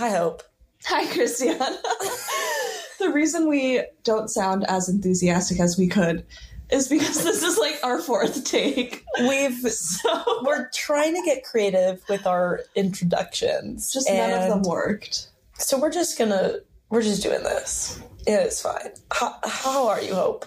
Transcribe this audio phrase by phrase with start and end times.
[0.00, 0.42] Hi, Hope.
[0.86, 1.58] Hi, Christiana.
[2.98, 6.24] the reason we don't sound as enthusiastic as we could
[6.70, 9.04] is because this is like our fourth take.
[9.28, 13.92] We've So we're trying to get creative with our introductions.
[13.92, 15.28] just none of them worked.
[15.58, 18.00] So we're just gonna we're just doing this.
[18.26, 18.92] It is fine.
[19.12, 20.46] How, how are you, Hope?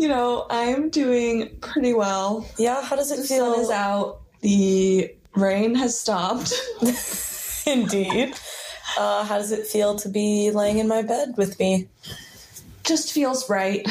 [0.00, 2.48] You know, I'm doing pretty well.
[2.58, 3.52] Yeah, how does it The feel?
[3.54, 4.22] sun is out.
[4.40, 6.52] The rain has stopped.
[7.64, 8.34] Indeed.
[8.98, 11.86] Uh, how does it feel to be laying in my bed with me?
[12.82, 13.86] Just feels right.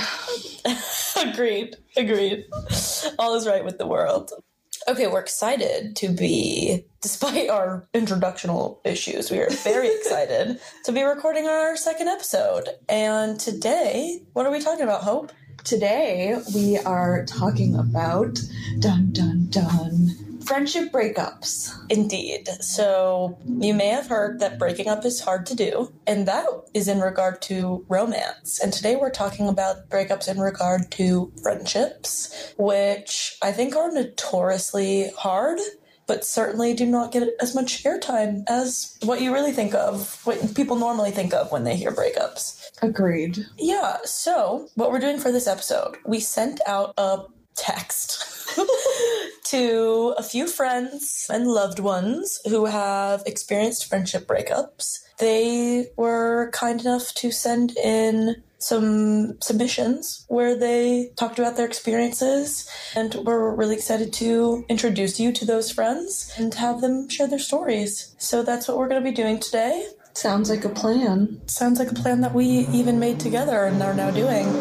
[1.16, 1.78] Agreed.
[1.96, 2.46] Agreed.
[3.18, 4.34] All is right with the world.
[4.86, 11.04] Okay, we're excited to be, despite our introductional issues, we are very excited to be
[11.04, 12.68] recording our second episode.
[12.90, 15.32] And today, what are we talking about, Hope?
[15.64, 18.40] Today we are talking about
[18.80, 21.74] dun dun dun friendship breakups.
[21.90, 22.48] Indeed.
[22.62, 26.88] So, you may have heard that breaking up is hard to do, and that is
[26.88, 28.60] in regard to romance.
[28.60, 35.12] And today we're talking about breakups in regard to friendships, which I think are notoriously
[35.18, 35.60] hard.
[36.08, 40.56] But certainly do not get as much airtime as what you really think of, what
[40.56, 42.70] people normally think of when they hear breakups.
[42.82, 43.46] Agreed.
[43.58, 47.24] Yeah, so what we're doing for this episode, we sent out a
[47.56, 48.56] text
[49.50, 55.00] to a few friends and loved ones who have experienced friendship breakups.
[55.20, 62.70] They were kind enough to send in some submissions where they talked about their experiences
[62.96, 67.40] and we're really excited to introduce you to those friends and have them share their
[67.40, 68.16] stories.
[68.18, 69.88] So that's what we're going to be doing today.
[70.14, 71.40] Sounds like a plan.
[71.46, 74.48] Sounds like a plan that we even made together and are now doing.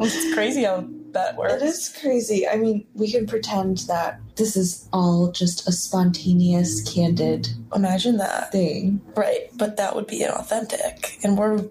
[0.00, 1.54] it's crazy how that works.
[1.54, 2.46] It is crazy.
[2.48, 8.52] I mean, we can pretend that this is all just a spontaneous, candid Imagine that.
[8.52, 9.00] thing.
[9.14, 11.22] Right, but that would be inauthentic.
[11.24, 11.64] And we're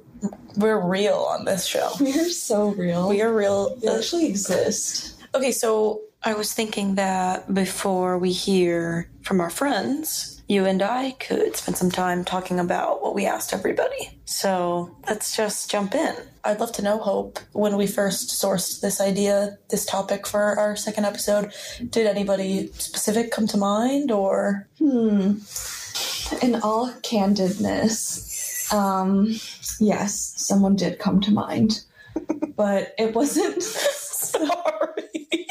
[0.57, 1.91] we're real on this show.
[1.99, 3.09] We are so real.
[3.09, 3.77] We are real.
[3.81, 5.15] We actually exist.
[5.33, 11.11] Okay, so I was thinking that before we hear from our friends, you and I
[11.11, 14.19] could spend some time talking about what we asked everybody.
[14.25, 16.15] So let's just jump in.
[16.43, 20.75] I'd love to know, Hope, when we first sourced this idea, this topic for our
[20.75, 21.53] second episode,
[21.87, 25.35] did anybody specific come to mind or Hmm.
[26.41, 29.35] In all candidness, um,
[29.79, 31.83] yes, someone did come to mind,
[32.55, 33.61] but it wasn't.
[33.63, 35.27] sorry.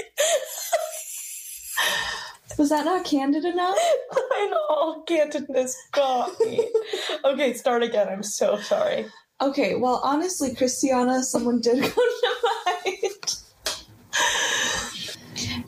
[2.58, 3.78] Was that not candid enough?
[4.12, 6.68] I know all candidness got me.
[7.24, 8.08] okay, start again.
[8.08, 9.06] I'm so sorry.
[9.40, 12.34] Okay, well, honestly, Christiana, someone did come to
[12.66, 13.36] mind.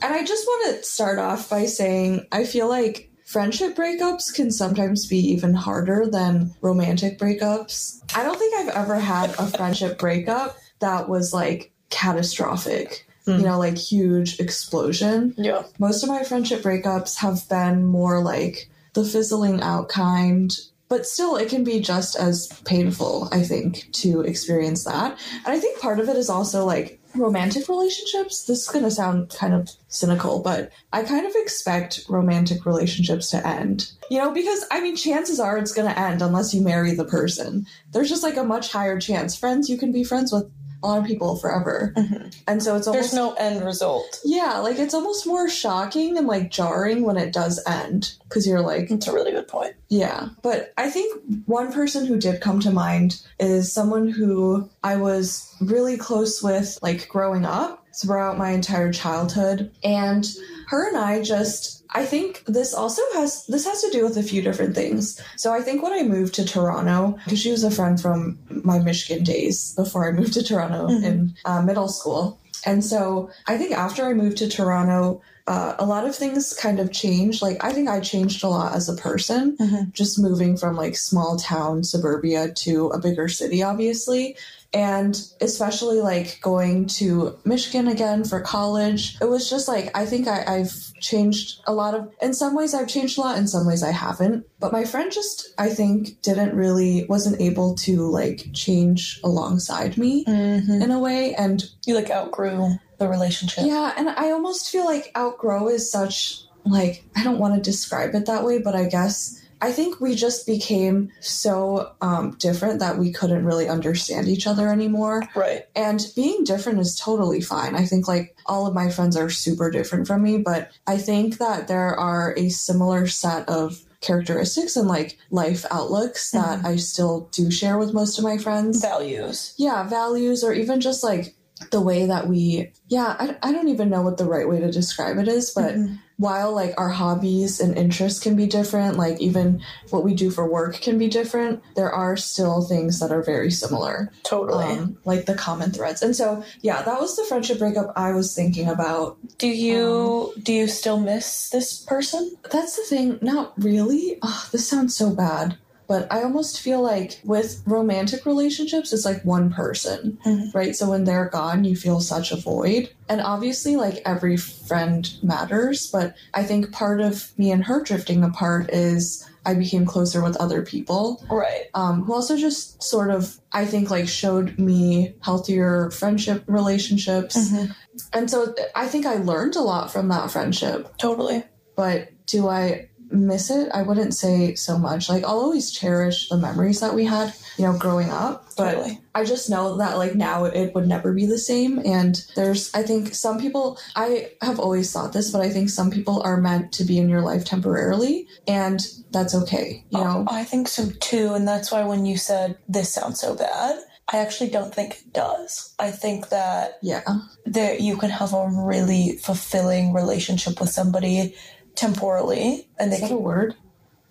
[0.01, 4.51] and I just want to start off by saying I feel like friendship breakups can
[4.51, 8.01] sometimes be even harder than romantic breakups.
[8.13, 13.07] I don't think I've ever had a friendship breakup that was like catastrophic.
[13.25, 13.43] You mm.
[13.43, 15.33] know, like huge explosion.
[15.37, 15.63] Yeah.
[15.79, 20.51] Most of my friendship breakups have been more like the fizzling out kind,
[20.89, 25.17] but still, it can be just as painful, I think, to experience that.
[25.45, 28.43] And I think part of it is also like romantic relationships.
[28.43, 33.29] This is going to sound kind of cynical, but I kind of expect romantic relationships
[33.31, 33.91] to end.
[34.09, 37.05] You know, because I mean, chances are it's going to end unless you marry the
[37.05, 37.67] person.
[37.91, 39.35] There's just like a much higher chance.
[39.35, 40.51] Friends, you can be friends with
[40.83, 41.93] a lot of people forever.
[41.95, 42.29] Mm-hmm.
[42.47, 44.19] And so it's almost There's no end result.
[44.25, 48.61] yeah, like it's almost more shocking and like jarring when it does end because you're
[48.61, 49.75] like, It's a really good point.
[49.89, 50.29] yeah.
[50.41, 55.55] But I think one person who did come to mind is someone who I was
[55.61, 59.69] really close with, like growing up throughout my entire childhood.
[59.83, 60.25] And
[60.67, 64.23] her and I just, I think this also has, this has to do with a
[64.23, 65.19] few different things.
[65.35, 68.79] So I think when I moved to Toronto, because she was a friend from my
[68.79, 71.03] Michigan days before I moved to Toronto Mhm.
[71.03, 72.39] in uh, middle school.
[72.65, 76.79] And so I think after I moved to Toronto, uh, a lot of things kind
[76.79, 77.41] of changed.
[77.41, 79.91] Like, I think I changed a lot as a person, Mhm.
[79.91, 84.37] just moving from like small town suburbia to a bigger city, obviously.
[84.73, 90.27] And especially like going to Michigan again for college, it was just like, I think
[90.29, 93.67] I, I've changed a lot of, in some ways I've changed a lot, in some
[93.67, 94.45] ways I haven't.
[94.59, 100.23] But my friend just, I think, didn't really, wasn't able to like change alongside me
[100.25, 100.81] Mm-hmm.
[100.81, 101.35] in a way.
[101.35, 103.65] And You like outgrew the relationship.
[103.65, 108.13] yeah, and I almost feel like outgrow is such like I don't want to describe
[108.13, 112.97] it that way, but I guess I think we just became so um, different that
[112.97, 115.23] we couldn't really understand each other anymore.
[115.35, 115.67] Right.
[115.75, 117.75] And being different is totally fine.
[117.75, 121.37] I think like all of my friends are super different from me, but I think
[121.37, 126.65] that there are a similar set of characteristics and like life outlooks that Mhm.
[126.65, 128.81] I still do share with most of my friends.
[128.81, 129.53] Values.
[129.57, 131.35] yeah, values or even just like
[131.69, 134.71] the way that we, yeah, I, I don't even know what the right way to
[134.71, 135.99] describe it is, but Mhm.
[136.17, 140.47] while like our hobbies and interests can be different, like even what we do for
[140.49, 144.65] work can be different, there are still things that are very similar Totally.
[144.65, 146.01] um, like the common threads.
[146.01, 149.17] And so, yeah, that was the friendship breakup I was thinking about.
[149.37, 152.35] do you um, do you still miss this person?
[152.51, 154.17] That's the thing, not really.
[154.21, 155.57] Oh, this sounds so bad.
[155.91, 160.53] But I almost feel like with romantic relationships, it's like one person, Mhm.
[160.53, 160.73] right?
[160.73, 162.87] So when they're gone, you feel such a void.
[163.09, 165.87] And obviously, like every friend matters.
[165.91, 170.37] But I think part of me and her drifting apart is I became closer with
[170.37, 171.65] other people Right.
[171.73, 177.35] um, who also just sort of, I think, like showed me healthier friendship relationships.
[177.35, 177.75] Mhm.
[178.13, 180.95] And so I think I learned a lot from that friendship.
[180.97, 181.43] Totally.
[181.75, 183.69] But do I miss it?
[183.73, 185.09] I wouldn't say so much.
[185.09, 188.47] Like, I'll always cherish the memories that we had, you know, growing up.
[188.57, 188.99] But Totally.
[189.13, 191.79] I just know that, like, now it would never be the same.
[191.85, 195.91] And there's, I think, some people, I have always thought this, but I think some
[195.91, 198.27] people are meant to be in your life temporarily.
[198.47, 198.79] And
[199.11, 200.25] that's okay, you oh, know?
[200.29, 203.77] I think so too, and that's why when you said this sounds so bad,
[204.13, 205.73] I actually don't think it does.
[205.79, 207.03] I think that Yeah.
[207.45, 211.35] that you can have a really fulfilling relationship with somebody
[211.75, 213.55] temporally, and they Is that a word?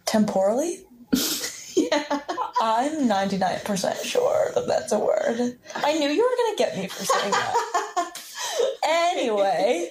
[0.06, 0.78] temporally.
[1.76, 2.20] yeah.
[2.62, 5.58] I'm 99% sure that that's a word.
[5.76, 8.12] I knew you were going to get me for saying that.
[8.84, 9.90] anyway,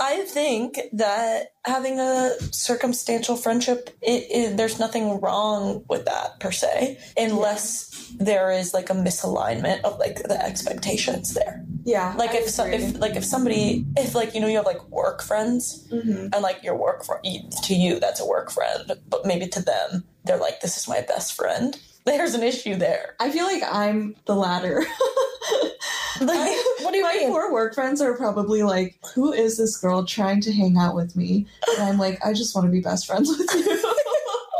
[0.00, 6.50] I think that having a circumstantial friendship, it, it, there's nothing wrong with that per
[6.50, 11.64] se, unless there is like a misalignment of like the expectations there.
[11.84, 12.14] Yeah.
[12.16, 14.88] Like I if so, if like if somebody if like you know you have like
[14.88, 16.30] work friends Mhm.
[16.32, 17.14] and like your work fr-
[17.64, 21.00] to you that's a work friend, but maybe to them they're like this is my
[21.02, 21.78] best friend.
[22.06, 23.14] There's an issue there.
[23.18, 24.84] I feel like I'm the latter.
[26.20, 27.28] Like, what do you My mean?
[27.30, 31.16] poor work friends are probably like, "Who is this girl trying to hang out with
[31.16, 31.46] me?"
[31.76, 33.82] And I'm like, "I just want to be best friends with you."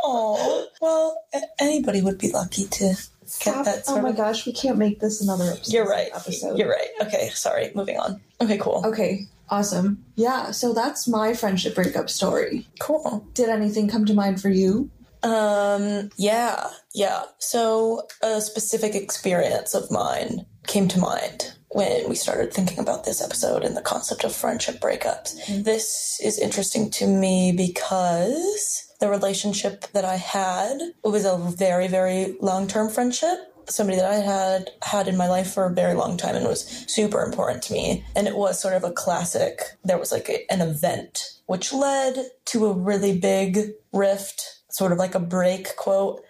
[0.07, 3.65] Oh, well, a- anybody would be lucky to get Stop.
[3.65, 4.17] that oh my of.
[4.17, 5.73] gosh, we can't make this another episode.
[5.73, 6.11] You're right.
[6.15, 6.59] Episode.
[6.59, 6.89] You're right.
[7.01, 7.73] Okay, sorry.
[7.75, 8.21] Moving on.
[8.41, 8.83] Okay, cool.
[8.85, 10.05] Okay, awesome.
[10.15, 12.67] Yeah, so that's my friendship breakup story.
[12.81, 13.27] Cool.
[13.33, 14.91] Did anything come to mind for you?
[15.25, 17.25] Um, yeah, yeah.
[17.39, 23.21] So a specific experience of mine came to mind when we started thinking about this
[23.21, 25.65] episode and the concept of friendship breakups.
[25.65, 32.37] This is interesting to me because the relationship that I had was a very, very
[32.41, 33.39] long term friendship.
[33.67, 36.67] Somebody that I had had in my life for a very long time and was
[36.87, 38.05] super important to me.
[38.15, 39.63] And it was sort of a classic.
[39.83, 44.99] There was like a, an event which led to a really big rift, sort of
[44.99, 46.21] like a break quote.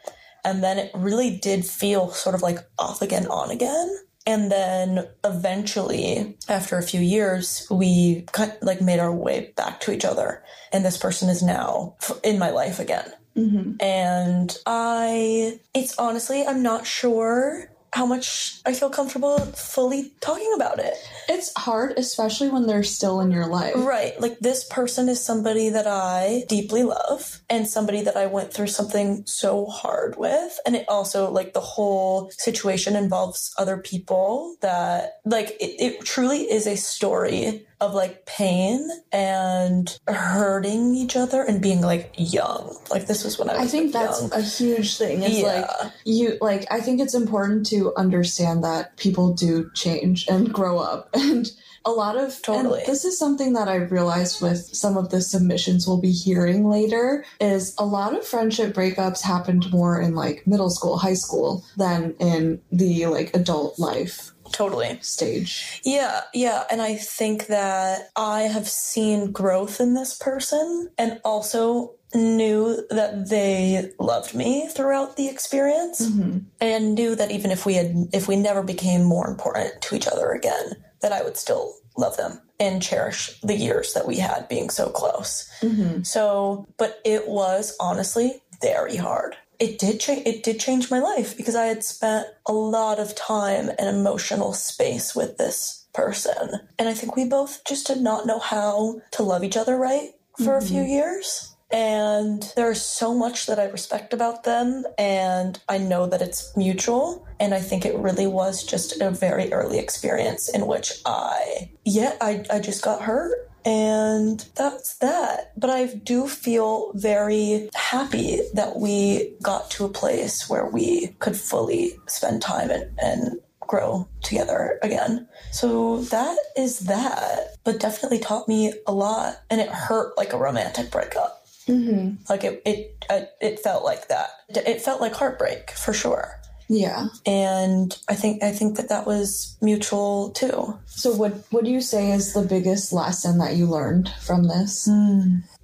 [0.44, 3.96] And then it really did feel sort of like off again, on again.
[4.26, 9.92] And then eventually, after a few years, we kind like made our way back to
[9.92, 10.42] each other.
[10.72, 13.10] And this person is now in my life again.
[13.34, 13.82] Mm-hmm.
[13.82, 20.80] And I, it's honestly, I'm not sure how much I feel comfortable fully talking about
[20.80, 20.94] it.
[21.28, 23.74] It's hard, especially when they're still in your life.
[23.76, 24.20] Right.
[24.20, 28.66] Like this person is somebody that I deeply love and somebody that I went through
[28.66, 30.58] something so hard with.
[30.66, 36.50] And it also, like, the whole situation involves other people that, like, it, it truly
[36.50, 42.76] is a story of like pain and hurting each other and being like young.
[42.90, 44.32] Like, this was when I was I think that's young.
[44.32, 45.22] a huge thing.
[45.22, 45.46] It's Yeah.
[45.82, 50.78] like you like I think it's important to understand that people do change and grow
[50.78, 51.50] up and
[51.86, 52.78] a lot of Totally.
[52.80, 56.66] and this is something that I realized with some of the submissions we'll be hearing
[56.70, 61.62] later is a lot of friendship breakups happened more in like middle school, high school
[61.76, 64.98] than in the like adult life totally.
[65.02, 65.80] stage.
[65.84, 66.64] Yeah, yeah.
[66.70, 73.28] And I think that I have seen growth in this person and also knew that
[73.28, 76.38] they loved me throughout the experience Mm-hmm.
[76.60, 80.06] and knew that even if we had if we never became more important to each
[80.06, 84.48] other again that I would still love them and cherish the years that we had
[84.48, 85.48] being so close.
[85.60, 86.02] Mm-hmm.
[86.02, 89.36] So, but it was honestly very hard.
[89.58, 90.26] It did change.
[90.26, 94.52] It did change my life because I had spent a lot of time and emotional
[94.52, 99.22] space with this person, and I think we both just did not know how to
[99.22, 100.10] love each other right
[100.42, 100.90] for a few mm-hmm.
[100.90, 101.54] years.
[101.70, 107.26] And there's so much that I respect about them, and I know that it's mutual.
[107.40, 112.16] And I think it really was just a very early experience in which I, yeah,
[112.20, 115.52] I, I just got hurt And that's that.
[115.56, 121.36] But I do feel very happy that we got to a place where we could
[121.36, 125.26] fully spend time and, and grow together again.
[125.50, 127.56] So that is that.
[127.64, 129.40] But definitely taught me a lot.
[129.50, 131.46] And it hurt like a romantic breakup.
[131.66, 132.22] Mm-hmm.
[132.28, 134.28] Like it, it, it, it felt like that.
[134.50, 136.38] It felt like heartbreak for sure.
[136.68, 137.08] Yeah.
[137.26, 140.78] And I think I think that that was mutual too.
[140.86, 144.88] So what what do you say is the biggest lesson that you learned from this?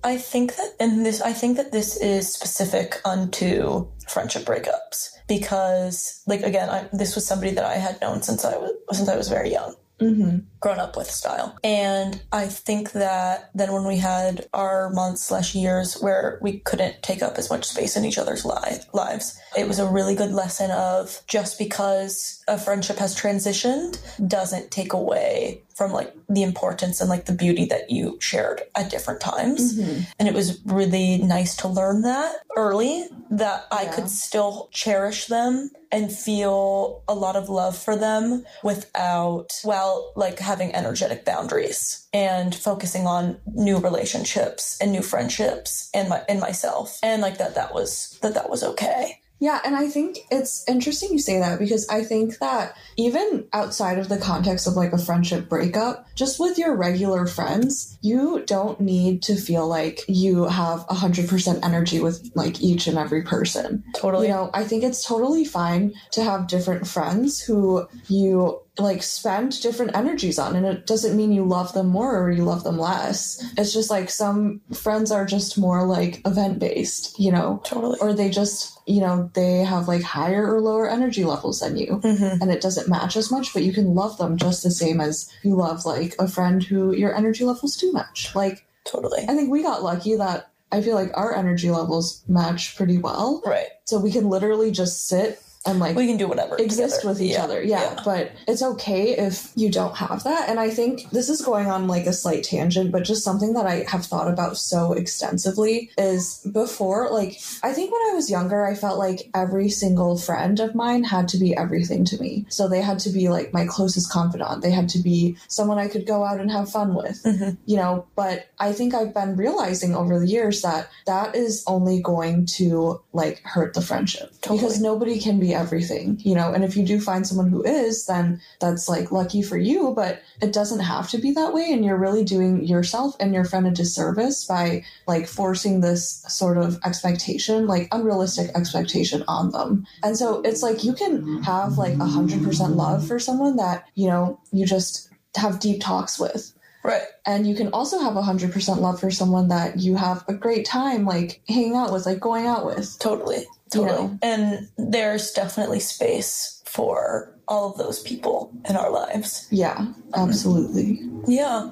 [0.04, 6.22] I think that and this I think that this is specific unto friendship breakups because
[6.26, 9.16] like again I, this was somebody that I had known since I was since I
[9.16, 10.38] was very young Mm-hmm.
[10.60, 11.56] Grown up with style.
[11.64, 17.02] And I think that then when we had our months slash years where we couldn't
[17.02, 20.32] take up as much space in each other's li- lives, it was a really good
[20.32, 23.98] lesson of just because a friendship has transitioned
[24.28, 28.90] doesn't take away from like the importance and like the beauty that you shared at
[28.90, 29.78] different times.
[29.78, 30.02] Mm-hmm.
[30.18, 35.70] And it was really nice to learn that early that I could still cherish them
[35.90, 42.52] and feel a lot of love for them without while like having energetic boundaries and
[42.52, 46.98] focusing on new relationships and new friendships and my and myself.
[47.04, 49.20] And like that that was that that was okay.
[49.40, 53.98] Yeah, and I think it's interesting you say that because I think that even outside
[53.98, 58.78] of the context of like a friendship breakup, just with your regular friends, you don't
[58.80, 63.82] need to feel like you have 100% energy with like each and every person.
[63.94, 64.26] totally.
[64.26, 69.60] You know, I think it's totally fine to have different friends who you like spend
[69.62, 72.78] different energies on and it doesn't mean you love them more or you love them
[72.78, 73.42] less.
[73.56, 78.12] It's just like some friends are just more like event based, you know, totally or
[78.12, 82.38] they just, you know, they have like higher or lower energy levels than you hmm
[82.40, 85.30] and it doesn't match as much, but you can love them just the same as
[85.42, 88.34] you love like a friend who your energy levels too much.
[88.34, 92.76] Like totally I think we got lucky that I feel like our energy levels match
[92.76, 93.42] pretty well.
[93.44, 97.08] right So we can literally just sit and like we can do whatever exist together.
[97.12, 97.62] with each Yeah, other.
[97.62, 100.48] Yeah, but it's okay if you don't have that.
[100.48, 103.66] And I think this is going on like a slight tangent, but just something that
[103.66, 108.64] I have thought about so extensively is before, like, I think when I was younger,
[108.66, 112.46] I felt like every single friend of mine had to be everything to me.
[112.48, 115.88] So they had to be like my closest confidant, they had to be someone I
[115.88, 117.58] could go out and have fun with, Mhm.
[117.66, 118.06] you know.
[118.16, 123.00] But I think I've been realizing over the years that that is only going to
[123.12, 124.60] like hurt the friendship Totally.
[124.60, 126.52] because nobody can be everything, you know.
[126.52, 130.22] And if you do find someone who is, then that's like lucky for you, but
[130.40, 131.72] it doesn't have to be that way.
[131.72, 136.58] And you're really doing yourself and your friend a disservice by like forcing this sort
[136.58, 139.86] of expectation, like unrealistic expectation on them.
[140.02, 143.86] And so it's like you can have like a hundred percent love for someone that,
[143.94, 146.52] you know, you just have deep talks with.
[146.82, 150.24] right And you can also have a hundred percent love for someone that you have
[150.28, 152.98] a great time like hanging out with, like going out with.
[152.98, 154.18] totally You totally know.
[154.22, 161.00] and there's definitely space for all of those people in our lives Yeah, absolutely.
[161.26, 161.70] Yeah.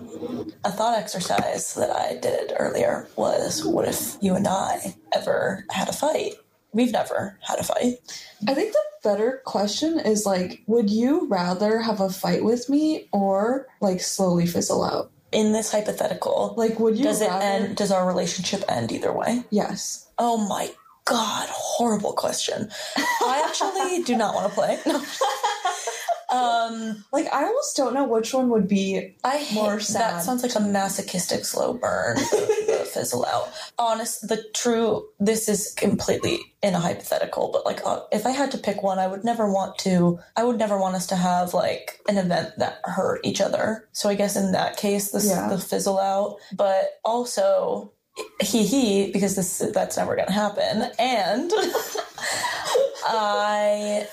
[0.64, 5.88] A thought exercise that I did earlier was what if you and I ever had
[5.88, 6.34] a fight?
[6.72, 7.98] We've never had a fight.
[8.46, 13.08] I think the better question is like, would you rather have a fight with me
[13.12, 15.10] or like slowly fizzle out?
[15.30, 19.44] In this hypothetical, Like, would you does it end does our relationship end either way?
[19.50, 20.08] Yes.
[20.18, 20.70] Oh my
[21.08, 22.68] god, horrible question.
[22.96, 24.78] I actually do not want to play.
[24.86, 25.02] No.
[26.30, 29.16] um Like, I almost don't know which one would be.
[29.24, 30.16] I hate More sad.
[30.16, 33.48] that sounds like a masochistic slow burn, the, the fizzle out.
[33.78, 35.08] Honest, the true.
[35.18, 38.98] This is completely in a hypothetical, but like, uh, if I had to pick one,
[38.98, 40.18] I would never want to.
[40.36, 43.88] I would never want us to have like an event that hurt each other.
[43.92, 45.48] So I guess in that case, this Yeah.
[45.48, 46.36] the fizzle out.
[46.54, 47.92] But also,
[48.40, 51.50] he he because this that's never going to happen, and
[53.06, 54.08] I.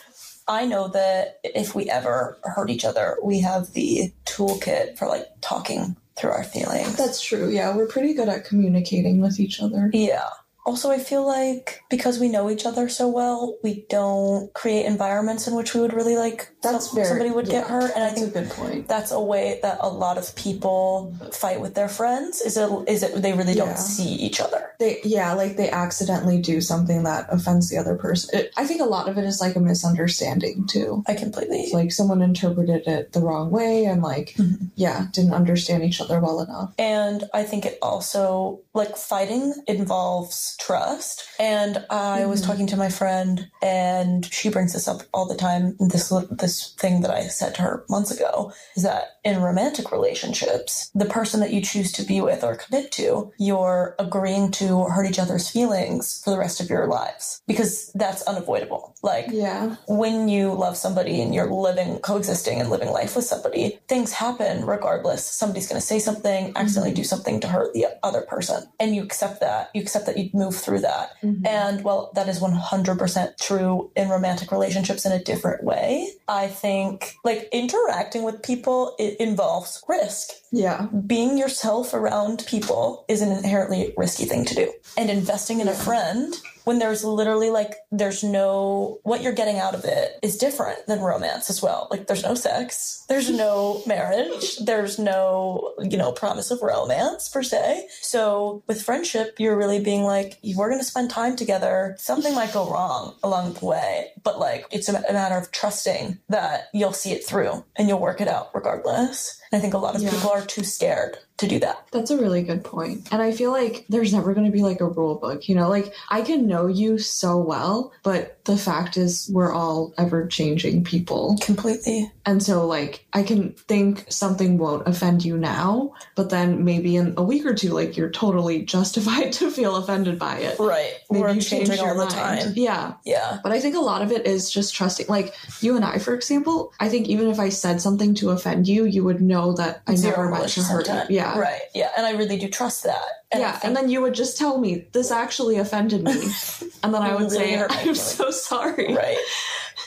[0.48, 5.26] I know that if we ever hurt each other, we have the toolkit for like
[5.42, 6.96] talking through our feelings.
[6.96, 7.50] That's true.
[7.50, 9.90] Yeah, we're pretty good at communicating with each other.
[9.92, 10.30] yeah.
[10.66, 15.48] Also, I feel like because we know each other so well, we don't create environments
[15.48, 17.08] in which we would really like That's some- very.
[17.08, 17.92] somebody would get hurt.
[17.96, 18.88] And I think a good point.
[18.88, 22.42] that's a way that a lot of people fight with their friends.
[22.42, 23.66] Is it is it they really Yeah.
[23.66, 24.72] don't see each other?
[24.80, 28.40] They yeah, like they accidentally do something that offends the other person.
[28.40, 31.04] It, I think a lot of it is like a misunderstanding too.
[31.08, 34.72] I completely It's like someone interpreted it the wrong way and like Mhm.
[34.76, 36.74] yeah, didn't understand each other well enough.
[36.80, 41.28] And I think it also, like, fighting involves trust.
[41.40, 42.52] And I was mm-hmm.
[42.52, 45.76] talking to my friend, and she brings this up all the time.
[45.80, 50.92] This this thing that I said to her months ago is that in romantic relationships,
[50.94, 55.10] the person that you choose to be with or commit to, you're agreeing to hurt
[55.10, 58.96] each other's feelings for the rest of your lives because that's unavoidable.
[59.02, 59.78] Like Yeah.
[59.88, 64.64] when you love somebody and you're living, coexisting and living life with somebody, things happen
[64.64, 65.26] regardless.
[65.26, 67.02] Somebody's going to say something, accidentally mm-hmm.
[67.02, 68.68] do something to hurt the other person.
[68.80, 69.72] And you accept that.
[69.74, 71.12] You accept that you move through that.
[71.24, 71.46] Mm-hmm.
[71.46, 76.10] And well, that is 100% true in romantic relationships in a different way.
[76.28, 80.88] I think like interacting with people, it involves risk Yeah.
[81.08, 84.74] being yourself around people is an inherently risky thing to do.
[84.98, 86.34] And investing in a friend
[86.66, 91.00] when there's literally like there's no what you're getting out of it is different than
[91.00, 91.88] romance as well.
[91.90, 97.44] Like there's no sex, there's no marriage, there's no, you know, promise of romance per
[97.44, 97.88] se.
[98.02, 101.96] So with friendship, you're really being like, we're gonna spend time together.
[101.98, 106.68] Something might go wrong along the way, but like it's a matter of trusting that
[106.74, 109.40] you'll see it through and you'll work it out regardless.
[109.56, 110.12] I think a lot of Yeah.
[110.12, 111.88] people are too scared to do that.
[111.92, 113.08] That's a really good point.
[113.12, 115.70] And I feel like there's never going to be like a rule book, you know?
[115.70, 120.84] Like I can know you so well, but the fact is we're all ever changing
[120.84, 121.38] people.
[121.42, 122.12] Completely.
[122.26, 127.14] And so like I can think something won't offend you now, but then maybe in
[127.18, 130.58] a week or two like you're totally justified to feel offended by it.
[130.60, 130.94] Right.
[131.12, 132.54] Maybe We're you changing changed all your the time.
[132.56, 132.94] Yeah.
[133.06, 133.40] Yeah.
[133.44, 135.08] But I think a lot of it is just trusting.
[135.08, 138.68] Like you and I, for example, I think even if I said something to offend
[138.68, 141.16] you, you would know that I never meant to hurt you.
[141.18, 141.38] Yeah.
[141.38, 141.62] Right.
[141.74, 141.92] Yeah.
[141.96, 143.06] And I really do trust that.
[143.32, 146.12] And yeah, think- and then you would just tell me this actually offended me,
[146.84, 148.96] and then I would Really say I'm so sorry.
[148.96, 149.18] right.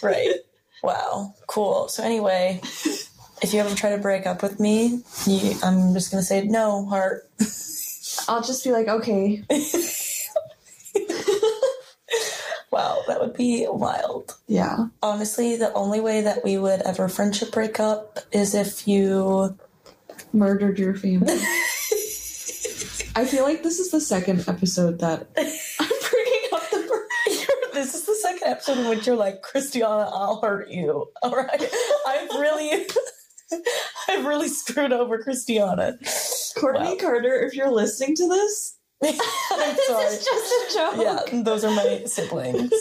[0.03, 0.35] Right.
[0.83, 1.35] wow.
[1.47, 1.89] Cool.
[1.89, 2.61] So anyway,
[3.43, 6.87] if you ever try to break up with me, you, I'm just gonna say no,
[6.87, 7.29] heart.
[8.29, 9.43] I'll just be like, okay,
[12.71, 14.37] Wow, that would be wild.
[14.47, 19.57] yeah, Honestly, the only way that we would ever friendship break up is if you
[20.35, 21.33] murdered your family.
[23.17, 27.07] I feel like this is the second episode that I'm bringing up the murder.
[27.73, 31.07] this is the second episode in which you're like, Christiana, I'll hurt you.
[31.23, 31.63] All right.
[32.07, 32.87] I've really
[34.09, 35.99] I've really screwed over Christiana.
[36.57, 36.97] Courtney Wow.
[37.01, 39.13] Carter, if you're listening to this, I'm
[39.77, 40.05] this sorry.
[40.07, 40.95] is just a joke.
[41.33, 42.73] Yeah, those are my siblings.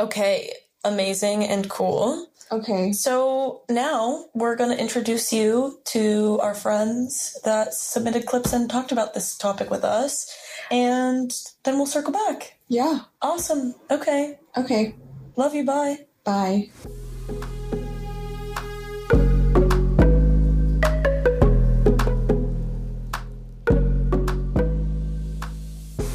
[0.00, 0.52] Okay,
[0.84, 2.26] amazing and cool.
[2.50, 2.92] Okay.
[2.92, 8.92] So now we're going to introduce you to our friends that submitted clips and talked
[8.92, 10.30] about this topic with us.
[10.72, 11.30] And
[11.64, 12.56] then we'll circle back.
[12.66, 13.00] Yeah.
[13.20, 13.74] Awesome.
[13.90, 14.38] Okay.
[14.56, 14.94] Okay.
[15.36, 15.66] Love you.
[15.66, 16.06] Bye.
[16.24, 16.70] Bye.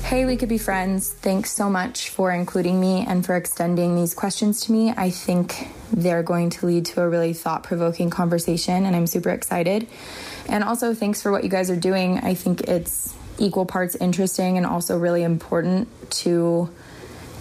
[0.05, 1.13] Hey, we could be friends.
[1.13, 4.91] Thanks so much for including me and for extending these questions to me.
[4.97, 9.29] I think they're going to lead to a really thought provoking conversation, and I'm super
[9.29, 9.87] excited.
[10.49, 12.17] And also, thanks for what you guys are doing.
[12.17, 16.69] I think it's equal parts interesting and also really important to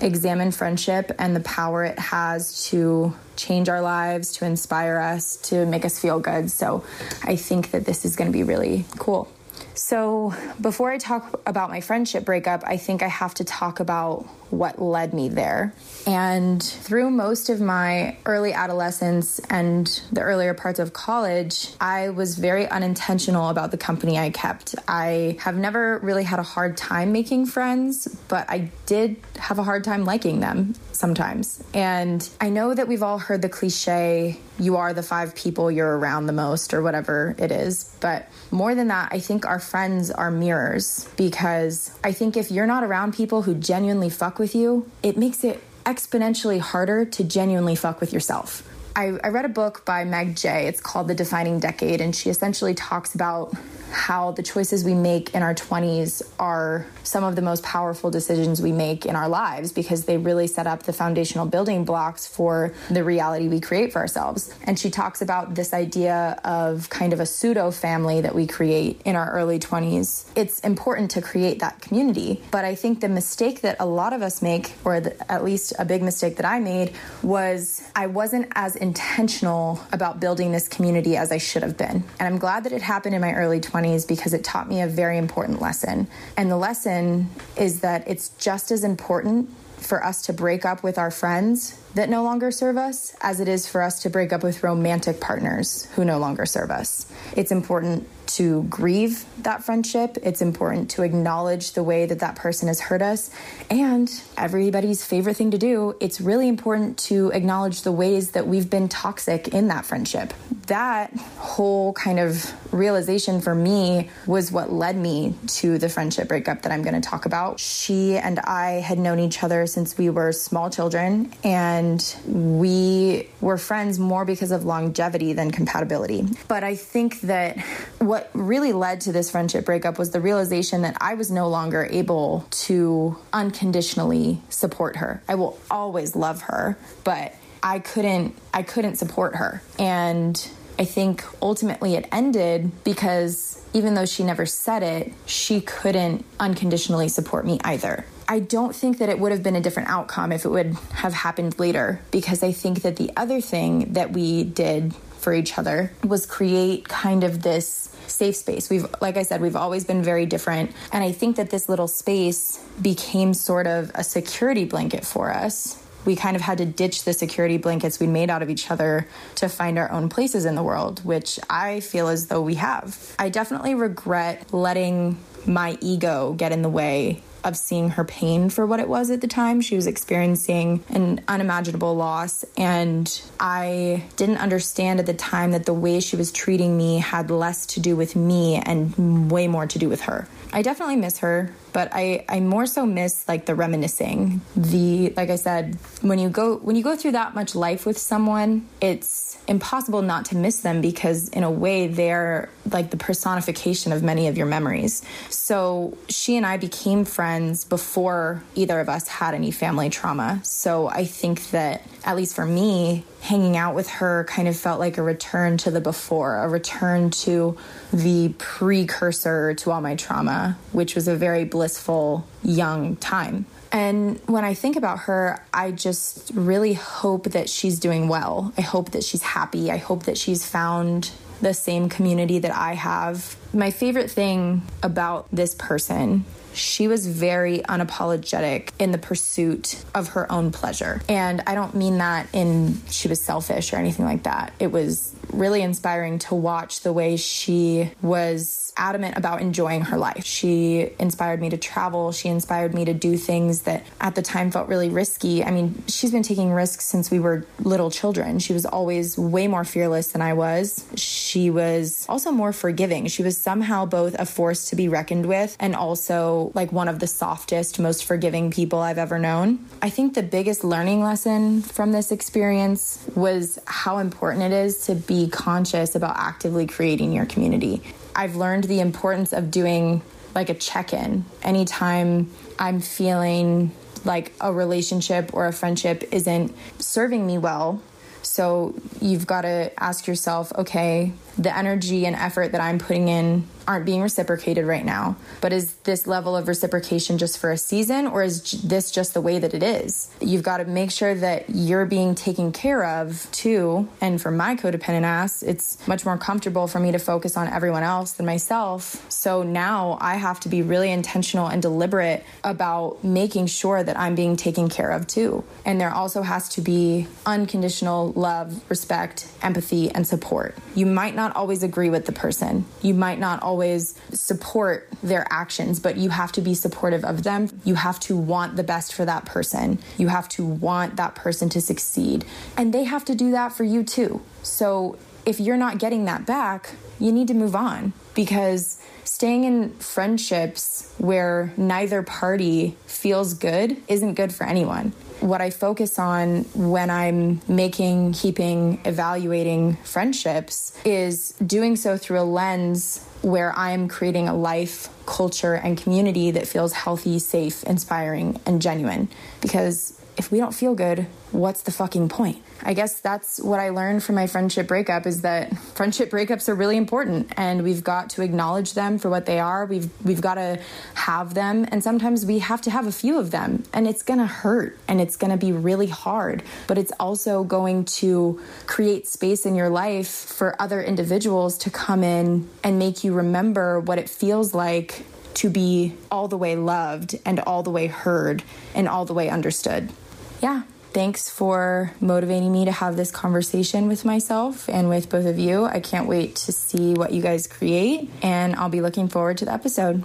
[0.00, 5.66] examine friendship and the power it has to change our lives, to inspire us, to
[5.66, 6.50] make us feel good.
[6.50, 6.84] So
[7.22, 9.30] I think that this is going to be really cool.
[9.74, 14.26] So, before I talk about my friendship breakup, I think I have to talk about
[14.50, 15.74] what led me there.
[16.06, 22.38] And through most of my early adolescence and the earlier parts of college, I was
[22.38, 24.74] very unintentional about the company I kept.
[24.86, 29.62] I have never really had a hard time making friends, but I did have a
[29.62, 31.62] hard time liking them sometimes.
[31.74, 35.98] And I know that we've all heard the cliche, you are the five people you're
[35.98, 37.94] around the most, or whatever it is.
[38.00, 42.66] But more than that, I think our friends are mirrors because I think if you're
[42.66, 47.76] not around people who genuinely fuck with you, it makes it exponentially harder to genuinely
[47.76, 48.68] fuck with yourself.
[48.96, 50.66] I, I read a book by Meg Jay.
[50.66, 53.54] It's called The Defining Decade, and she essentially talks about
[53.96, 58.60] how the choices we make in our 20s are some of the most powerful decisions
[58.60, 62.74] we make in our lives because they really set up the foundational building blocks for
[62.90, 64.54] the reality we create for ourselves.
[64.64, 69.00] And she talks about this idea of kind of a pseudo family that we create
[69.06, 70.26] in our early 20s.
[70.36, 74.20] It's important to create that community, but I think the mistake that a lot of
[74.20, 78.52] us make, or the, at least a big mistake that I made, was I wasn't
[78.54, 82.04] as intentional about building this community as I should have been.
[82.20, 84.86] And I'm glad that it happened in my early 20s because it taught me a
[84.86, 86.08] very important lesson.
[86.36, 90.98] And the lesson is that it's just as important for us to break up with
[90.98, 94.42] our friends that no longer serve us as it is for us to break up
[94.42, 97.10] with romantic partners who no longer serve us.
[97.36, 100.18] It's important to grieve that friendship.
[100.22, 103.30] It's important to acknowledge the way that that person has hurt us.
[103.70, 108.68] And everybody's favorite thing to do, it's really important to acknowledge the ways that we've
[108.68, 110.32] been toxic in that friendship.
[110.66, 116.62] That whole kind of realization for me was what led me to the friendship breakup
[116.62, 117.60] that I'm going to talk about.
[117.60, 123.58] She and I had known each other since we were small children, and we were
[123.58, 126.26] friends more because of longevity than compatibility.
[126.48, 127.58] But I think that
[127.98, 131.88] what really led to this friendship breakup was the realization that I was no longer
[131.90, 135.22] able to unconditionally support her.
[135.28, 139.62] I will always love her, but I couldn't I couldn't support her.
[139.78, 140.48] And
[140.78, 147.08] I think ultimately it ended because even though she never said it, she couldn't unconditionally
[147.08, 148.04] support me either.
[148.28, 151.14] I don't think that it would have been a different outcome if it would have
[151.14, 154.94] happened later because I think that the other thing that we did
[155.26, 158.70] for each other was create kind of this safe space.
[158.70, 161.88] We've like I said, we've always been very different and I think that this little
[161.88, 167.02] space became sort of a security blanket for us we kind of had to ditch
[167.02, 170.54] the security blankets we made out of each other to find our own places in
[170.54, 173.16] the world, which I feel as though we have.
[173.18, 178.66] I definitely regret letting my ego get in the way of seeing her pain for
[178.66, 179.60] what it was at the time.
[179.60, 185.74] She was experiencing an unimaginable loss, and I didn't understand at the time that the
[185.74, 189.78] way she was treating me had less to do with me and way more to
[189.78, 190.28] do with her.
[190.52, 194.40] I definitely miss her, but I, I more so miss like the reminiscing.
[194.56, 197.98] The like I said, when you go when you go through that much life with
[197.98, 203.92] someone, it's impossible not to miss them because in a way they're like the personification
[203.92, 205.02] of many of your memories.
[205.28, 210.40] So she and I became friends before either of us had any family trauma.
[210.44, 214.78] So I think that at least for me, hanging out with her kind of felt
[214.78, 217.56] like a return to the before, a return to
[217.92, 223.46] the precursor to all my trauma, which was a very blissful young time.
[223.72, 228.52] And when I think about her, I just really hope that she's doing well.
[228.56, 229.70] I hope that she's happy.
[229.70, 231.10] I hope that she's found
[231.42, 233.36] the same community that I have.
[233.52, 236.24] My favorite thing about this person
[236.56, 241.02] she was very unapologetic in the pursuit of her own pleasure.
[241.08, 244.52] And I don't mean that in she was selfish or anything like that.
[244.58, 250.24] It was really inspiring to watch the way she was adamant about enjoying her life.
[250.24, 252.12] She inspired me to travel.
[252.12, 255.42] She inspired me to do things that at the time felt really risky.
[255.42, 258.38] I mean, she's been taking risks since we were little children.
[258.38, 260.84] She was always way more fearless than I was.
[260.96, 263.06] She was also more forgiving.
[263.06, 266.98] She was somehow both a force to be reckoned with and also like one of
[266.98, 269.64] the softest, most forgiving people I've ever known.
[269.80, 274.94] I think the biggest learning lesson from this experience was how important it is to
[274.94, 277.82] be conscious about actively creating your community.
[278.14, 280.02] I've learned the importance of doing
[280.34, 283.72] like a check in anytime I'm feeling
[284.04, 287.82] like a relationship or a friendship isn't serving me well.
[288.22, 293.46] So you've got to ask yourself okay, the energy and effort that I'm putting in
[293.66, 295.16] aren't being reciprocated right now.
[295.40, 299.20] But is this level of reciprocation just for a season or is this just the
[299.20, 300.08] way that it is?
[300.20, 303.88] You've got to make sure that you're being taken care of too.
[304.00, 307.82] And for my codependent ass, it's much more comfortable for me to focus on everyone
[307.82, 309.04] else than myself.
[309.10, 314.14] So now I have to be really intentional and deliberate about making sure that I'm
[314.14, 315.44] being taken care of too.
[315.64, 320.54] And there also has to be unconditional love, respect, empathy, and support.
[320.74, 322.64] You might not always agree with the person.
[322.82, 327.22] You might not always always support their actions, but you have to be supportive of
[327.22, 327.48] them.
[327.64, 329.78] You have to want the best for that person.
[329.96, 332.24] You have to want that person to succeed.
[332.56, 334.20] And they have to do that for you too.
[334.42, 339.74] So if you're not getting that back, you need to move on because staying in
[339.78, 346.90] friendships where neither party feels good isn't good for anyone what I focus on when
[346.90, 354.34] I'm making, keeping, evaluating friendships is doing so through a lens where I'm creating a
[354.34, 359.08] life, culture, and community that feels healthy, safe, inspiring, and genuine.
[359.40, 362.42] Because if we don't feel good, what's the fucking point?
[362.62, 366.54] I guess that's what I learned from my friendship breakup is that friendship breakups are
[366.54, 369.66] really important and we've got to acknowledge them for what they are.
[369.66, 370.58] We've we've got to
[370.94, 374.20] have them and sometimes we have to have a few of them and it's going
[374.20, 379.06] to hurt and it's going to be really hard, but it's also going to create
[379.06, 383.98] space in your life for other individuals to come in and make you remember what
[383.98, 388.42] it feels like to be all the way loved and all the way heard
[388.74, 389.92] and all the way understood.
[390.42, 390.62] Yeah,
[390.96, 395.66] Thanks for motivating me to have this conversation with myself and with both of you.
[395.66, 399.44] I can't wait to see what you guys create, and I'll be looking forward to
[399.44, 400.02] the episode.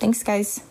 [0.00, 0.64] Thanks, guys.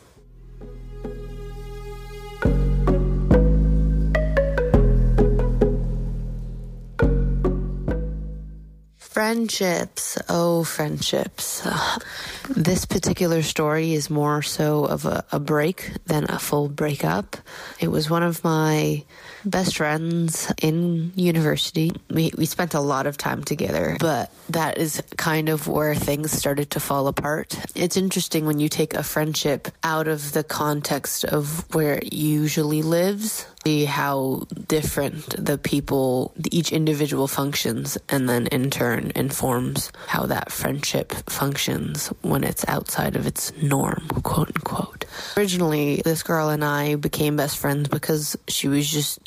[8.98, 10.18] Friendships.
[10.28, 11.66] Oh, friendships.
[12.56, 17.38] This particular story is more so of a, a, break than a full breakup.
[17.80, 19.04] It was one of my
[19.46, 21.92] best friends in university.
[22.10, 26.32] We, we spent a lot of time together, but that is kind of where things
[26.32, 27.58] started to fall apart.
[27.76, 32.82] It's interesting when you take a friendship out of the context of where it usually
[32.82, 40.26] lives see how different the people, each individual functions, and then in turn informs how
[40.26, 45.06] that friendship functions when it's outside of its norm, quote unquote.
[45.38, 49.20] Originally, this girl and I became best friends because she was just,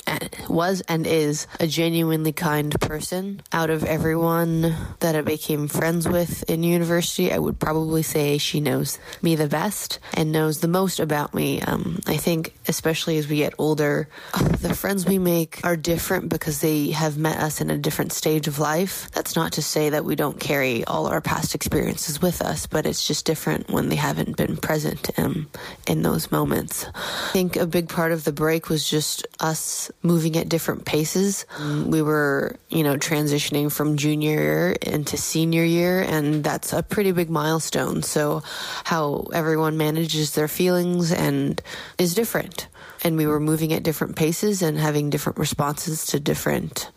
[0.48, 3.42] was and is a genuinely kind person.
[3.52, 8.60] Out of everyone that I became friends with in university, I would probably say she
[8.60, 11.60] knows me the best and knows the most about me.
[11.60, 16.28] Um, I think, especially as we get older, Oh, the friends we make are different
[16.28, 19.10] because they have met us in a different stage of life.
[19.12, 22.86] That's not to say that we don't carry all our past experiences with us, but
[22.86, 25.46] it's just different when they haven't been present in,
[25.86, 26.86] in those moments.
[26.94, 31.46] I think a big part of the break was just us moving at different paces.
[31.86, 37.12] We were, you know, transitioning from junior year into senior year, and that's a pretty
[37.12, 38.02] big milestone.
[38.02, 38.42] So,
[38.84, 41.60] how everyone manages their feelings and
[41.98, 42.68] is different
[43.04, 46.90] and we were moving at different paces and having different responses to different,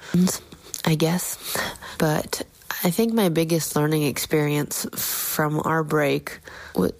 [0.86, 1.38] I guess.
[2.00, 2.43] But
[2.84, 6.40] I think my biggest learning experience from our break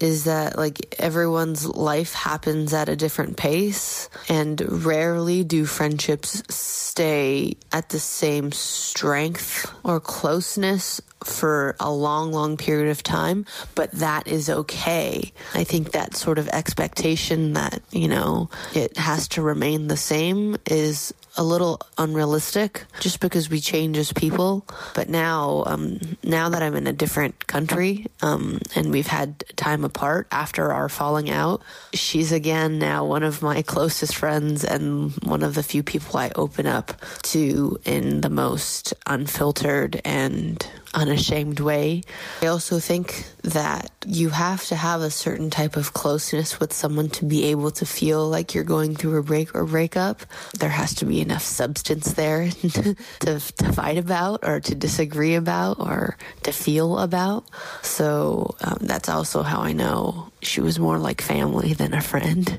[0.00, 7.54] is that like everyone's life happens at a different pace and rarely do friendships stay
[7.72, 14.26] at the same strength or closeness for a long, long period of time, but that
[14.26, 15.32] is okay.
[15.54, 20.56] I think that sort of expectation that, you know, it has to remain the same
[20.66, 24.66] is a little unrealistic just because we change as people.
[24.94, 29.84] But now, um, now that I'm in a different country, um, and we've had time
[29.84, 31.62] apart after our falling out,
[31.94, 36.32] she's again now one of my closest friends and one of the few people I
[36.34, 42.02] open up to in the most unfiltered and unashamed way.
[42.42, 47.08] I also think that you have to have a certain type of closeness with someone
[47.10, 50.22] to be able to feel like you're going through a break or breakup.
[50.58, 55.78] There has to be enough substance there to, to, fight about or to disagree about
[55.78, 57.44] or to feel about.
[57.82, 62.58] So um, that's also how I know she was more like family than a friend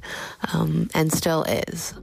[0.54, 1.94] um, and still is.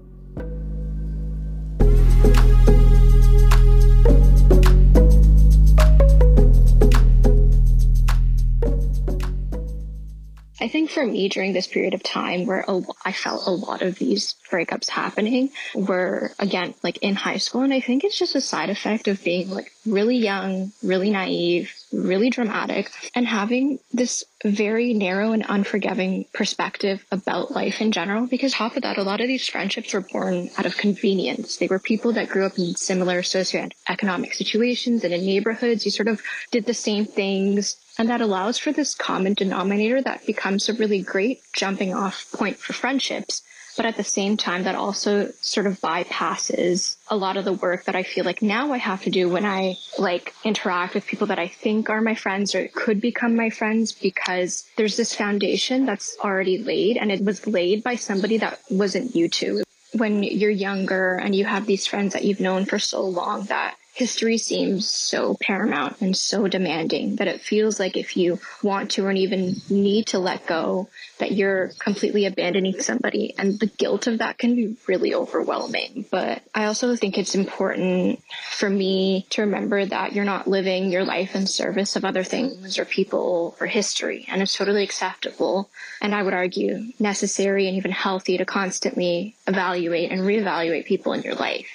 [10.67, 13.83] I think for me during this period of time where a, I felt a lot
[13.83, 18.35] of these breakups happening were again like in high school and I think it's just
[18.35, 24.25] a side effect of being like really young, really naive, really dramatic and having this
[24.45, 29.21] very narrow and unforgiving perspective about life in general because half of that a lot
[29.21, 31.59] of these friendships were born out of convenience.
[31.59, 35.85] They were people that grew up in similar socioeconomic situations and in neighborhoods.
[35.85, 40.27] You sort of did the same things and that allows for this common denominator that
[40.27, 43.43] becomes a really great jumping off point for friendships.
[43.77, 47.85] But at the same time, that also sort of bypasses a lot of the work
[47.85, 51.27] that I feel like now I have to do when I like interact with people
[51.27, 55.85] that I think are my friends or could become my friends because there's this foundation
[55.85, 59.63] that's already laid and it was laid by somebody that wasn't you two.
[59.93, 63.77] When you're younger and you have these friends that you've known for so long that
[63.97, 69.07] history seems so paramount and so demanding that it feels like if you want to
[69.07, 73.35] or even need to let go, that you're completely abandoning somebody.
[73.39, 76.05] And the guilt of that can be really overwhelming.
[76.11, 81.05] But I also think it's important for me to remember that you're not living your
[81.05, 84.27] life in service of other things or people or history.
[84.29, 85.71] And it's totally acceptable.
[86.03, 91.23] And I would argue necessary and even healthy to constantly evaluate and reevaluate people in
[91.23, 91.67] your life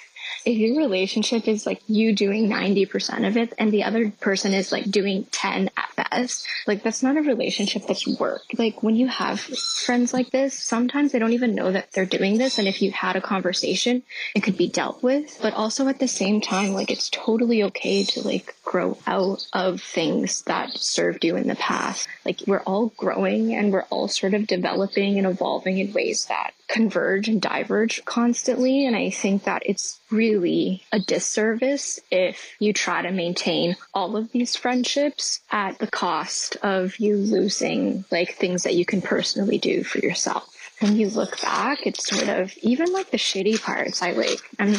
[0.44, 4.72] if your relationship is like you doing 90% of it and the other person is
[4.72, 8.42] like doing 10 at best, like that's not a relationship that's work.
[8.58, 12.38] Like when you have friends like this, sometimes they don't even know that they're doing
[12.38, 12.58] this.
[12.58, 14.02] And if you had a conversation,
[14.34, 15.38] it could be dealt with.
[15.40, 19.80] But also at the same time, like it's totally okay to like grow out of
[19.80, 22.08] things that served you in the past.
[22.24, 26.52] Like we're all growing and we're all sort of developing and evolving in ways that
[26.68, 28.86] converge and diverge constantly.
[28.86, 34.32] And I think that it's really a disservice if you try to maintain all of
[34.32, 39.84] these friendships at the cost of you losing like things that you can personally do
[39.84, 40.48] for yourself
[40.82, 44.02] when you look back, it's sort of even like the shitty parts.
[44.02, 44.74] I like, I'm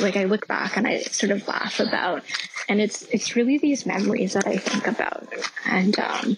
[0.00, 2.24] like, I look back and I sort of laugh about,
[2.68, 5.28] and it's it's really these memories that I think about,
[5.64, 6.36] and um,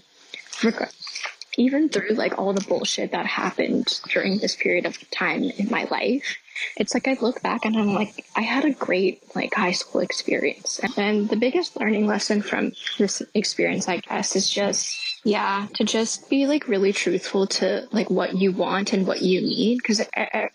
[1.57, 5.85] even through like all the bullshit that happened during this period of time in my
[5.91, 6.39] life,
[6.77, 10.01] it's like I look back and I'm like, I had a great like high school
[10.01, 10.81] experience.
[10.97, 16.31] And the biggest learning lesson from this experience, I guess, is just yeah, to just
[16.31, 20.01] be like really truthful to like what you want and what you need because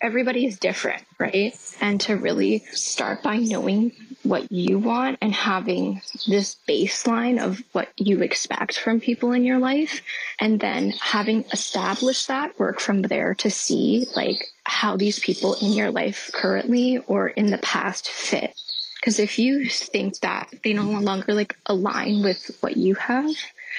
[0.00, 1.56] everybody is different, right?
[1.80, 3.92] And to really start by knowing
[4.24, 9.58] what you want and having this baseline of what you expect from people in your
[9.58, 10.02] life
[10.40, 15.72] and then having established that work from there to see like how these people in
[15.72, 18.52] your life currently or in the past fit
[18.96, 23.30] because if you think that they no longer like align with what you have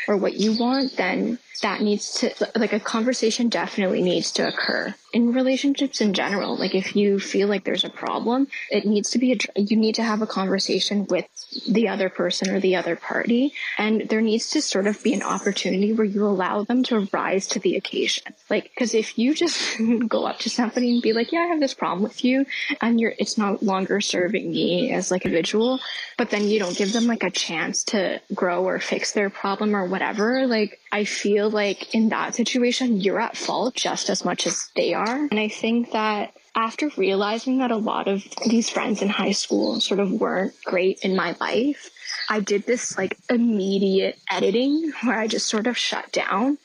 [0.08, 4.94] or what you want, then that needs to, like, a conversation definitely needs to occur
[5.14, 6.56] in relationships in general.
[6.58, 10.04] Like, if you feel like there's a problem, it needs to be, you need to
[10.04, 11.26] have a conversation with
[11.68, 13.54] the other person or the other party.
[13.78, 17.48] And there needs to sort of be an opportunity where you allow them to rise
[17.48, 18.34] to the occasion.
[18.50, 21.60] Like, because if you just go up to somebody and be like, yeah, I have
[21.60, 22.46] this problem with you,
[22.82, 25.80] and you're, it's no longer serving me as like a visual,
[26.18, 29.76] but then you don't give them like a chance to grow or fix their problem
[29.76, 34.48] or whatever, like, I feel like in that situation, you're at fault just as much
[34.48, 35.28] as they are.
[35.30, 39.80] And I think that after realizing that a lot of these friends in high school
[39.80, 41.90] sort of weren't great in my life,
[42.30, 46.58] I did this like immediate editing where I just sort of shut down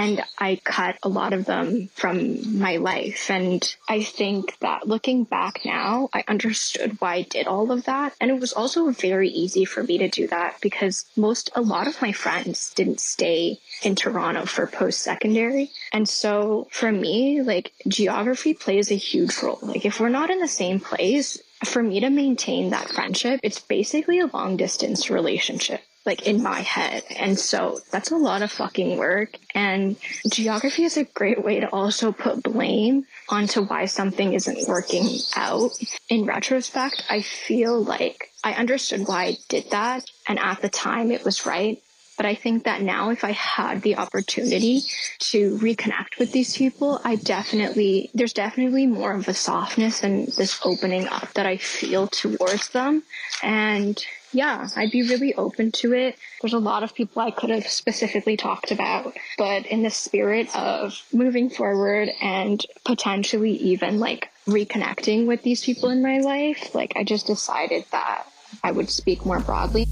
[0.00, 3.30] and I cut a lot of them from my life.
[3.30, 8.14] And I think that looking back now, I understood why I did all of that.
[8.18, 11.86] And it was also very easy for me to do that because most, a lot
[11.86, 15.70] of my friends didn't stay in Toronto for post secondary.
[15.92, 19.58] And so for me, like geography plays a huge role.
[19.60, 23.60] Like if we're not in the same place, for me to maintain that friendship, it's
[23.60, 27.02] basically a long distance relationship like in my head.
[27.16, 29.36] And so that's a lot of fucking work.
[29.54, 29.96] And
[30.28, 35.72] geography is a great way to also put blame onto why something isn't working out.
[36.08, 40.10] In retrospect, I feel like I understood why I did that.
[40.26, 41.82] And at the time, it was right.
[42.20, 44.82] But I think that now, if I had the opportunity
[45.30, 50.60] to reconnect with these people, I definitely, there's definitely more of a softness and this
[50.62, 53.04] opening up that I feel towards them.
[53.42, 53.98] And
[54.32, 56.18] yeah, I'd be really open to it.
[56.42, 60.54] There's a lot of people I could have specifically talked about, but in the spirit
[60.54, 66.92] of moving forward and potentially even like reconnecting with these people in my life, like
[66.96, 68.26] I just decided that
[68.62, 69.86] I would speak more broadly.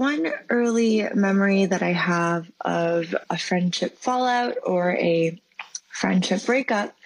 [0.00, 5.38] One early memory that I have of a friendship fallout or a
[5.90, 6.96] friendship breakup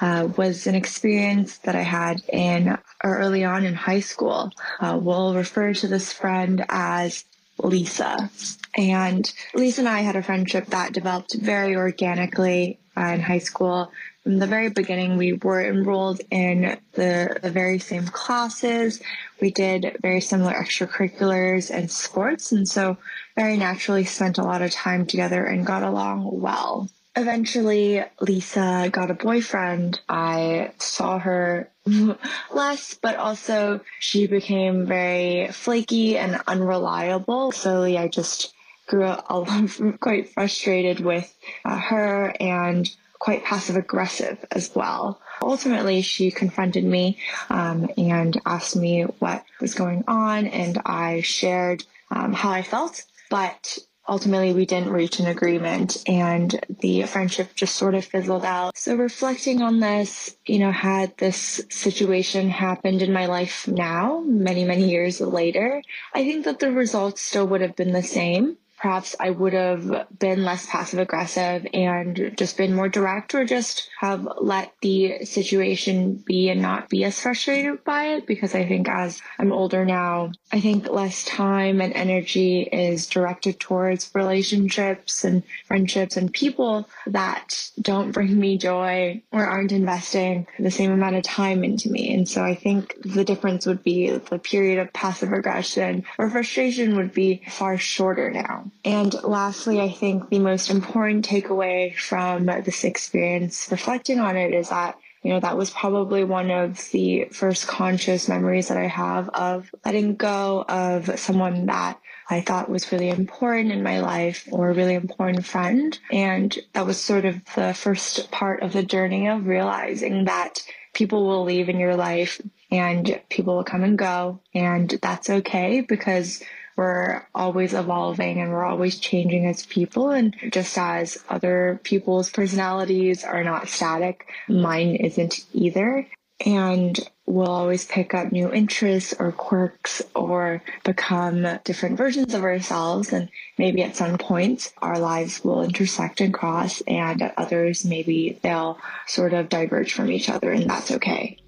[0.00, 4.52] uh, was an experience that I had in early on in high school.
[4.78, 7.24] Uh, we'll refer to this friend as
[7.58, 8.30] Lisa.
[8.76, 13.90] And Lisa and I had a friendship that developed very organically uh, in high school.
[14.26, 19.00] From the very beginning, we were enrolled in the, the very same classes.
[19.40, 22.50] We did very similar extracurriculars and sports.
[22.50, 22.96] And so,
[23.36, 29.12] very naturally, spent a lot of time together and got along well eventually Lisa got
[29.12, 30.00] a boyfriend.
[30.08, 31.70] I saw her
[32.52, 37.52] less, but also she became very flaky and unreliable.
[37.52, 38.52] Slowly, I just
[38.88, 39.14] grew
[40.00, 41.32] quite frustrated with
[41.64, 45.20] uh, her and quite passive aggressive as well.
[45.42, 47.18] Ultimately, she confronted me
[47.50, 53.04] um, and asked me what was going on, and I shared um, how I felt.
[53.28, 58.76] But ultimately we didn't reach an agreement and the friendship just sort of fizzled out.
[58.76, 64.64] So reflecting on this, you know, had this situation happened in my life now, many,
[64.64, 65.82] many years later,
[66.14, 68.56] I think that the results still would have been the same.
[68.78, 73.88] Perhaps I would have been less passive aggressive and just been more direct or just
[74.00, 78.88] have let the situation be and not be as frustrated by it because I think
[78.88, 85.42] as I'm older now, I think less time and energy is directed towards relationships and
[85.66, 91.22] friendships and people that don't bring me joy or aren't investing the same amount of
[91.22, 92.12] time into me.
[92.14, 96.96] And so I think the difference would be the period of passive aggression or frustration
[96.96, 98.65] would be far shorter now.
[98.84, 104.68] And lastly, I think the most important takeaway from this experience, reflecting on it, is
[104.68, 109.28] that you know, that was probably one of the first conscious memories that I have
[109.30, 111.98] of letting go of someone that
[112.30, 115.98] I thought was really important in my life or a really important friend.
[116.12, 120.62] And that was sort of the first part of the journey of realizing that
[120.94, 122.40] people will leave in your life
[122.70, 124.40] and people will come and go.
[124.54, 126.40] And that's okay because
[126.76, 130.10] we're always evolving and we're always changing as people.
[130.10, 134.60] And just as other people's personalities are not static, mm.
[134.60, 136.06] mine isn't either.
[136.44, 143.10] And we'll always pick up new interests or quirks or become different versions of ourselves.
[143.12, 148.38] And maybe at some point our lives will intersect and cross, and at others, maybe
[148.42, 151.38] they'll sort of diverge from each other, and that's okay.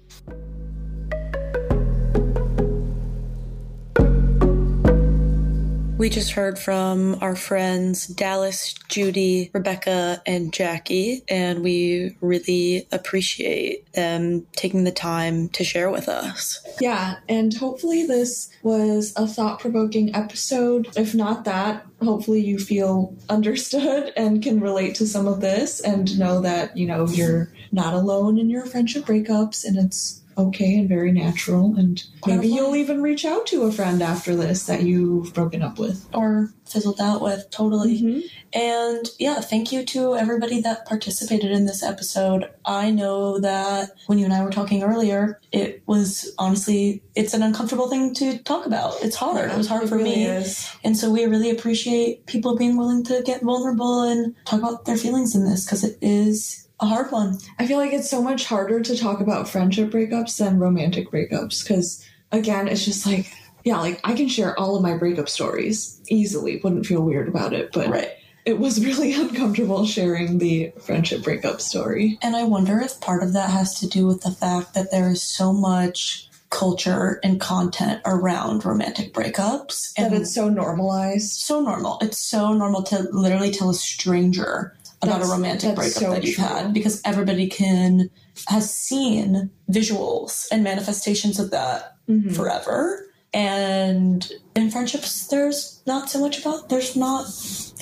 [5.99, 13.91] We just heard from our friends Dallas, Judy, Rebecca, and Jackie, and we really appreciate
[13.91, 16.65] them taking the time to share with us.
[16.79, 20.87] Yeah, and hopefully this was a thought provoking episode.
[20.95, 26.17] If not that, hopefully you feel understood and can relate to some of this and
[26.17, 30.89] know that, you know, you're not alone in your friendship breakups and it's okay and
[30.89, 31.75] very natural.
[31.77, 35.77] And maybe you'll even reach out to a friend after this that you've broken up
[35.79, 37.49] with or fizzled out with.
[37.49, 37.99] Totally.
[38.01, 38.19] Mm-hmm.
[38.53, 42.49] And yeah, thank you to everybody that participated in this episode.
[42.65, 47.43] I know that when you and I were talking earlier, it was honestly, it's an
[47.43, 48.95] uncomfortable thing to talk about.
[49.03, 49.51] It's hard.
[49.51, 50.25] it was hard It for really me.
[50.25, 50.69] is.
[50.83, 54.97] And so we really appreciate people being willing to get vulnerable and talk about their
[54.97, 57.37] feelings in this because it is a hard one.
[57.57, 61.63] I feel like it's so much harder to talk about friendship breakups than romantic breakups
[61.63, 63.31] because, again, it's just like,
[63.65, 67.53] yeah, like I can share all of my breakup stories easily, wouldn't feel weird about
[67.53, 68.11] it, but Right.
[68.45, 72.17] it was really uncomfortable sharing the friendship breakup story.
[72.21, 75.09] And I wonder if part of that has to do with the fact that there
[75.11, 81.29] is so much culture and content around romantic breakups That and it's so normalized.
[81.41, 81.99] so normal.
[82.01, 86.23] It's so normal to literally tell a stranger about That's- a romantic breakup so that
[86.23, 86.43] you've true.
[86.45, 88.09] had because everybody can
[88.47, 92.35] has seen visuals and manifestations of that Mhm.
[92.35, 93.05] forever.
[93.33, 97.27] And in friendships, there's not so much about there's not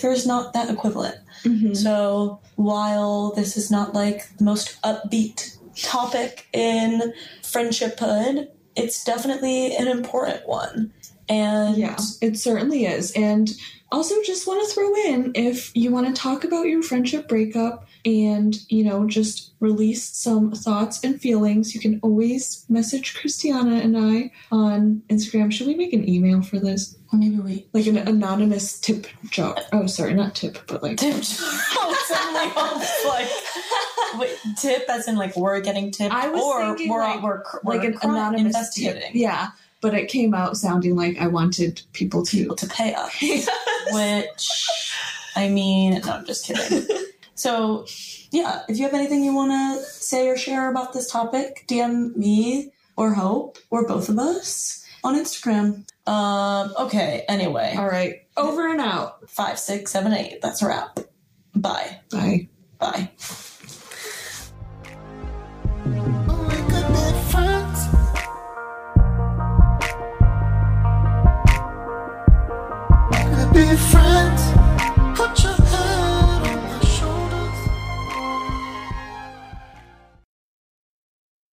[0.01, 1.15] there's not that equivalent.
[1.43, 1.75] Mhm.
[1.75, 9.87] So while this is not like the most upbeat topic in friendshiphood, it's definitely an
[9.87, 10.91] important one.
[11.29, 13.11] And Yeah, it certainly is.
[13.11, 13.49] And
[13.91, 17.87] also, just want to throw in if you want to talk about your friendship breakup
[18.03, 23.97] and, you know, just release some thoughts and feelings, you can always message Christiana and
[23.97, 25.53] I on Instagram.
[25.53, 26.97] Should we make an email for this?
[27.13, 29.55] Or maybe we Like an anonymous tip jar.
[29.71, 30.97] Oh, sorry, not tip, but like.
[30.97, 31.47] tip jar.
[31.49, 33.29] oh, suddenly like
[34.19, 37.43] wait, tip as in like we're getting tipped I was or thinking we're, like- we're,
[37.63, 39.15] we're Like an anonymous investigating tip.
[39.15, 39.49] Yeah,
[39.87, 42.37] but it came out sounding like I wanted people to.
[42.37, 43.13] people to pay us.
[43.91, 44.91] Which
[45.33, 46.85] I mean, no, I'm just kidding.
[47.35, 47.85] So
[48.31, 52.15] yeah, if you have anything you want to say or share about this topic, DM
[52.15, 55.85] me or Hope or both of us on Instagram.
[56.07, 57.75] Um, okay, anyway.
[57.77, 59.29] All right, over and out.
[59.29, 60.41] Five, six, seven, eight.
[60.41, 60.99] That's a wrap.
[61.55, 61.99] Bye.
[62.09, 62.49] Bye.
[62.79, 63.11] Bye.